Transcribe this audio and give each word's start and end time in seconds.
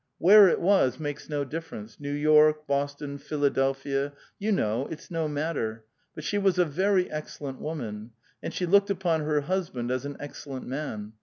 Where 0.17 0.47
it 0.47 0.59
was 0.59 0.99
makes 0.99 1.29
no 1.29 1.43
difference— 1.43 1.99
New 1.99 2.11
York, 2.11 2.65
Bos 2.65 2.95
ton, 2.95 3.19
Philadelphia— 3.19 4.13
you 4.39 4.51
know— 4.51 4.87
it's 4.89 5.11
no 5.11 5.27
matter; 5.27 5.85
but 6.15 6.23
she 6.23 6.39
was 6.39 6.57
a 6.57 6.65
very 6.65 7.07
excellent 7.11 7.61
woman, 7.61 8.09
and 8.41 8.51
she 8.51 8.65
looked 8.65 8.89
npon 8.89 9.19
her 9.23 9.41
husband 9.41 9.91
as 9.91 10.03
an 10.03 10.17
excellent 10.19 10.65
man. 10.65 11.13